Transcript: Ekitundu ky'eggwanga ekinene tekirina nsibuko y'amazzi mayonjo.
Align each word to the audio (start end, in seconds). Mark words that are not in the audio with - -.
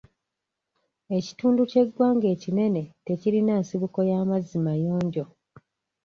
Ekitundu 1.17 1.61
ky'eggwanga 1.71 2.27
ekinene 2.35 2.83
tekirina 3.05 3.53
nsibuko 3.61 3.99
y'amazzi 4.09 4.57
mayonjo. 4.65 5.25